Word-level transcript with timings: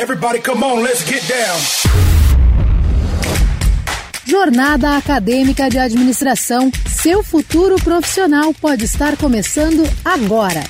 Everybody 0.00 0.38
come 0.38 0.64
on, 0.64 0.82
let's 0.82 1.04
get 1.04 1.22
down. 1.28 1.60
Jornada 4.24 4.96
Acadêmica 4.96 5.68
de 5.68 5.78
Administração. 5.78 6.70
Seu 6.88 7.22
futuro 7.22 7.76
profissional 7.76 8.54
pode 8.54 8.86
estar 8.86 9.14
começando 9.18 9.82
agora. 10.02 10.64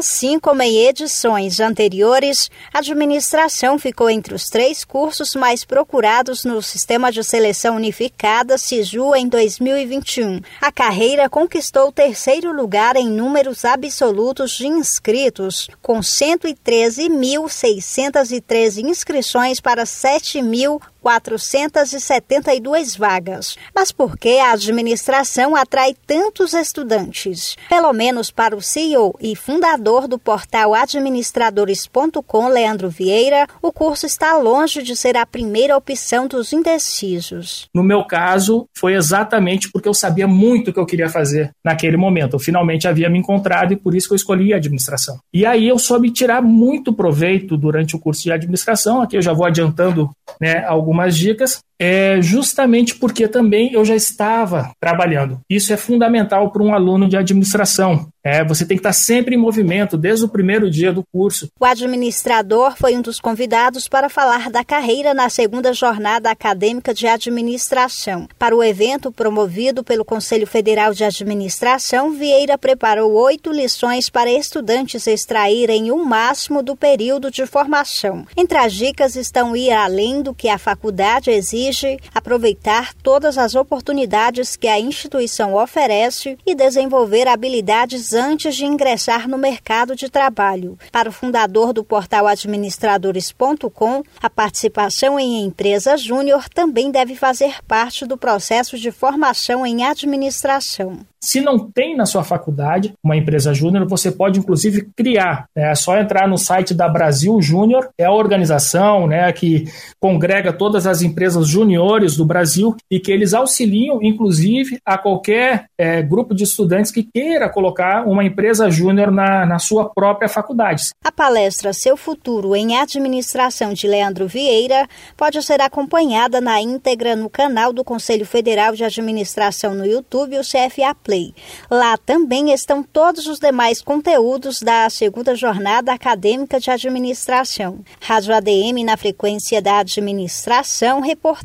Assim 0.00 0.40
como 0.40 0.62
em 0.62 0.86
edições 0.86 1.60
anteriores, 1.60 2.50
a 2.72 2.78
administração 2.78 3.78
ficou 3.78 4.08
entre 4.08 4.32
os 4.32 4.44
três 4.44 4.82
cursos 4.82 5.34
mais 5.34 5.62
procurados 5.62 6.42
no 6.42 6.62
Sistema 6.62 7.12
de 7.12 7.22
Seleção 7.22 7.76
Unificada 7.76 8.56
SISU 8.56 9.14
em 9.14 9.28
2021. 9.28 10.40
A 10.58 10.72
carreira 10.72 11.28
conquistou 11.28 11.88
o 11.88 11.92
terceiro 11.92 12.50
lugar 12.50 12.96
em 12.96 13.10
números 13.10 13.66
absolutos 13.66 14.52
de 14.52 14.66
inscritos, 14.66 15.68
com 15.82 16.00
113.613 16.00 18.82
inscrições 18.82 19.60
para 19.60 19.84
7.000 19.84 20.80
472 21.00 22.96
vagas. 22.96 23.56
Mas 23.74 23.90
por 23.90 24.16
que 24.16 24.38
a 24.38 24.52
administração 24.52 25.56
atrai 25.56 25.94
tantos 26.06 26.54
estudantes? 26.54 27.56
Pelo 27.68 27.92
menos 27.92 28.30
para 28.30 28.56
o 28.56 28.62
CEO 28.62 29.14
e 29.20 29.34
fundador 29.34 30.06
do 30.06 30.18
portal 30.18 30.74
administradores.com, 30.74 32.48
Leandro 32.48 32.88
Vieira, 32.88 33.46
o 33.62 33.72
curso 33.72 34.06
está 34.06 34.36
longe 34.36 34.82
de 34.82 34.94
ser 34.96 35.16
a 35.16 35.26
primeira 35.26 35.76
opção 35.76 36.26
dos 36.26 36.52
indecisos. 36.52 37.68
No 37.74 37.82
meu 37.82 38.04
caso, 38.04 38.66
foi 38.76 38.94
exatamente 38.94 39.70
porque 39.70 39.88
eu 39.88 39.94
sabia 39.94 40.26
muito 40.26 40.70
o 40.70 40.74
que 40.74 40.80
eu 40.80 40.86
queria 40.86 41.08
fazer 41.08 41.50
naquele 41.64 41.96
momento. 41.96 42.34
Eu 42.34 42.40
finalmente 42.40 42.86
havia 42.86 43.08
me 43.08 43.18
encontrado 43.18 43.72
e 43.72 43.76
por 43.76 43.94
isso 43.94 44.08
que 44.08 44.14
eu 44.14 44.16
escolhi 44.16 44.52
a 44.52 44.56
administração. 44.56 45.18
E 45.32 45.46
aí 45.46 45.68
eu 45.68 45.78
soube 45.78 46.10
tirar 46.10 46.42
muito 46.42 46.92
proveito 46.92 47.56
durante 47.56 47.96
o 47.96 47.98
curso 47.98 48.22
de 48.22 48.32
administração. 48.32 49.02
Aqui 49.02 49.16
eu 49.16 49.22
já 49.22 49.32
vou 49.32 49.46
adiantando 49.46 50.10
né, 50.40 50.64
algumas 50.90 51.16
dicas 51.16 51.62
é 51.80 52.20
justamente 52.20 52.94
porque 52.94 53.26
também 53.26 53.72
eu 53.72 53.82
já 53.86 53.96
estava 53.96 54.70
trabalhando. 54.78 55.40
Isso 55.48 55.72
é 55.72 55.78
fundamental 55.78 56.52
para 56.52 56.62
um 56.62 56.74
aluno 56.74 57.08
de 57.08 57.16
administração. 57.16 58.06
É, 58.22 58.44
você 58.44 58.66
tem 58.66 58.76
que 58.76 58.80
estar 58.80 58.92
sempre 58.92 59.34
em 59.34 59.38
movimento 59.38 59.96
desde 59.96 60.26
o 60.26 60.28
primeiro 60.28 60.70
dia 60.70 60.92
do 60.92 61.02
curso. 61.10 61.48
O 61.58 61.64
administrador 61.64 62.76
foi 62.76 62.94
um 62.94 63.00
dos 63.00 63.18
convidados 63.18 63.88
para 63.88 64.10
falar 64.10 64.50
da 64.50 64.62
carreira 64.62 65.14
na 65.14 65.30
segunda 65.30 65.72
jornada 65.72 66.30
acadêmica 66.30 66.92
de 66.92 67.06
administração. 67.06 68.28
Para 68.38 68.54
o 68.54 68.62
evento 68.62 69.10
promovido 69.10 69.82
pelo 69.82 70.04
Conselho 70.04 70.46
Federal 70.46 70.92
de 70.92 71.02
Administração, 71.02 72.12
Vieira 72.12 72.58
preparou 72.58 73.10
oito 73.12 73.50
lições 73.50 74.10
para 74.10 74.30
estudantes 74.30 75.06
extraírem 75.06 75.90
o 75.90 76.04
máximo 76.04 76.62
do 76.62 76.76
período 76.76 77.30
de 77.30 77.46
formação. 77.46 78.26
Entre 78.36 78.58
as 78.58 78.74
dicas 78.74 79.16
estão 79.16 79.56
ir 79.56 79.72
além 79.72 80.20
do 80.20 80.34
que 80.34 80.50
a 80.50 80.58
faculdade 80.58 81.30
exige 81.30 81.69
aproveitar 82.14 82.94
todas 82.94 83.38
as 83.38 83.54
oportunidades 83.54 84.56
que 84.56 84.68
a 84.68 84.78
instituição 84.78 85.54
oferece 85.54 86.36
e 86.46 86.54
desenvolver 86.54 87.28
habilidades 87.28 88.12
antes 88.12 88.56
de 88.56 88.64
ingressar 88.64 89.28
no 89.28 89.38
mercado 89.38 89.94
de 89.94 90.08
trabalho. 90.08 90.78
Para 90.90 91.08
o 91.08 91.12
fundador 91.12 91.72
do 91.72 91.84
portal 91.84 92.26
administradores.com, 92.26 94.02
a 94.22 94.30
participação 94.30 95.18
em 95.18 95.44
empresa 95.44 95.96
júnior 95.96 96.48
também 96.48 96.90
deve 96.90 97.14
fazer 97.14 97.62
parte 97.66 98.04
do 98.06 98.16
processo 98.16 98.78
de 98.78 98.90
formação 98.90 99.64
em 99.64 99.84
administração. 99.84 101.00
Se 101.22 101.38
não 101.42 101.58
tem 101.58 101.94
na 101.94 102.06
sua 102.06 102.24
faculdade 102.24 102.94
uma 103.04 103.14
empresa 103.14 103.52
júnior, 103.52 103.86
você 103.86 104.10
pode 104.10 104.38
inclusive 104.38 104.88
criar. 104.96 105.44
É 105.54 105.74
só 105.74 105.98
entrar 105.98 106.26
no 106.26 106.38
site 106.38 106.72
da 106.72 106.88
Brasil 106.88 107.40
Júnior, 107.42 107.90
é 107.98 108.06
a 108.06 108.12
organização 108.12 109.06
né, 109.06 109.30
que 109.30 109.66
congrega 110.00 110.50
todas 110.50 110.86
as 110.86 111.02
empresas 111.02 111.46
juniores 111.60 112.16
do 112.16 112.24
Brasil 112.24 112.74
e 112.90 112.98
que 112.98 113.12
eles 113.12 113.34
auxiliam, 113.34 113.98
inclusive, 114.02 114.78
a 114.84 114.96
qualquer 114.96 115.66
é, 115.76 116.00
grupo 116.00 116.34
de 116.34 116.44
estudantes 116.44 116.90
que 116.90 117.02
queira 117.02 117.50
colocar 117.50 118.06
uma 118.06 118.24
empresa 118.24 118.70
júnior 118.70 119.10
na, 119.10 119.44
na 119.44 119.58
sua 119.58 119.90
própria 119.90 120.28
faculdade. 120.28 120.84
A 121.04 121.12
palestra 121.12 121.74
Seu 121.74 121.96
Futuro 121.98 122.56
em 122.56 122.78
Administração 122.78 123.74
de 123.74 123.86
Leandro 123.86 124.26
Vieira 124.26 124.88
pode 125.16 125.42
ser 125.42 125.60
acompanhada 125.60 126.40
na 126.40 126.60
íntegra 126.62 127.14
no 127.14 127.28
canal 127.28 127.72
do 127.74 127.84
Conselho 127.84 128.24
Federal 128.24 128.74
de 128.74 128.84
Administração 128.84 129.74
no 129.74 129.84
YouTube, 129.84 130.38
o 130.38 130.42
CFA 130.42 130.94
Play. 130.94 131.34
Lá 131.70 131.98
também 131.98 132.52
estão 132.52 132.82
todos 132.82 133.26
os 133.26 133.38
demais 133.38 133.82
conteúdos 133.82 134.60
da 134.60 134.88
segunda 134.88 135.34
jornada 135.34 135.92
acadêmica 135.92 136.58
de 136.58 136.70
administração. 136.70 137.80
Rádio 138.00 138.34
ADM 138.34 138.82
na 138.84 138.96
frequência 138.96 139.60
da 139.60 139.80
administração, 139.80 141.00
reportagem 141.00 141.39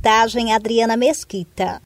Adriana 0.53 0.97
Mesquita. 0.97 1.81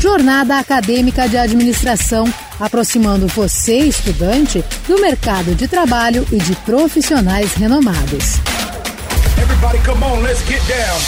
Jornada 0.00 0.58
Acadêmica 0.58 1.28
de 1.28 1.36
Administração, 1.36 2.24
aproximando 2.58 3.26
você, 3.26 3.76
estudante, 3.80 4.64
do 4.88 4.98
mercado 5.00 5.54
de 5.54 5.68
trabalho 5.68 6.26
e 6.32 6.38
de 6.38 6.56
profissionais 6.56 7.52
renomados. 7.54 8.40
On, 10.02 10.22
let's 10.22 10.42
get 10.48 10.60
down. 10.66 10.98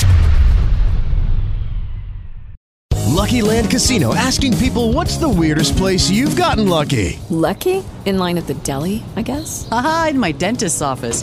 Lucky 3.12 3.41
Land 3.41 3.71
Casino 3.71 4.15
asking 4.15 4.57
people 4.59 4.93
what's 4.93 5.17
the 5.17 5.29
weirdest 5.29 5.77
place 5.77 6.11
you've 6.11 6.37
gotten 6.37 6.69
lucky? 6.69 7.19
Lucky? 7.31 7.83
In 8.05 8.19
line 8.19 8.37
at 8.37 8.47
the 8.47 8.55
deli, 8.55 9.03
I 9.17 9.23
guess? 9.23 9.69
Aha, 9.71 10.09
in 10.11 10.19
my 10.19 10.33
dentist's 10.33 10.83
office. 10.83 11.23